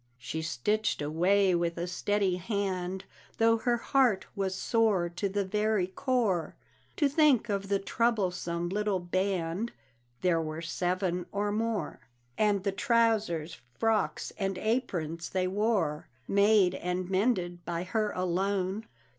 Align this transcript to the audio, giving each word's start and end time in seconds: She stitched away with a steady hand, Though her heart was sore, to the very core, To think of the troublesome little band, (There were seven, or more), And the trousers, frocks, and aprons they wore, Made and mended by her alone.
She 0.17 0.41
stitched 0.41 0.99
away 0.99 1.53
with 1.53 1.77
a 1.77 1.85
steady 1.85 2.37
hand, 2.37 3.05
Though 3.37 3.57
her 3.59 3.77
heart 3.77 4.25
was 4.35 4.55
sore, 4.55 5.09
to 5.09 5.29
the 5.29 5.45
very 5.45 5.85
core, 5.85 6.55
To 6.97 7.07
think 7.07 7.49
of 7.49 7.69
the 7.69 7.77
troublesome 7.77 8.69
little 8.69 8.97
band, 8.99 9.73
(There 10.21 10.41
were 10.41 10.63
seven, 10.63 11.27
or 11.31 11.51
more), 11.51 11.99
And 12.35 12.63
the 12.63 12.71
trousers, 12.71 13.61
frocks, 13.77 14.31
and 14.39 14.57
aprons 14.57 15.29
they 15.29 15.45
wore, 15.47 16.07
Made 16.27 16.73
and 16.73 17.07
mended 17.07 17.63
by 17.63 17.83
her 17.83 18.09
alone. 18.09 18.87